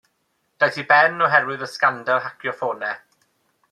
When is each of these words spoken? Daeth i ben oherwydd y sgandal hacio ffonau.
Daeth 0.63 0.79
i 0.85 0.85
ben 0.93 1.21
oherwydd 1.27 1.67
y 1.69 1.69
sgandal 1.75 2.27
hacio 2.29 2.59
ffonau. 2.61 3.03